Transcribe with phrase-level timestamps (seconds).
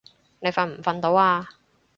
[0.39, 1.47] 你瞓唔瞓到啊？